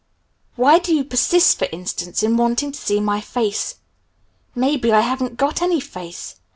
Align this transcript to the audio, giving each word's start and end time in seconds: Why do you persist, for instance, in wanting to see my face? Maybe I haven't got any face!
Why 0.55 0.79
do 0.79 0.95
you 0.95 1.03
persist, 1.03 1.59
for 1.59 1.67
instance, 1.71 2.23
in 2.23 2.35
wanting 2.35 2.71
to 2.71 2.79
see 2.81 2.99
my 2.99 3.21
face? 3.21 3.75
Maybe 4.55 4.91
I 4.91 5.01
haven't 5.01 5.37
got 5.37 5.61
any 5.61 5.79
face! 5.79 6.37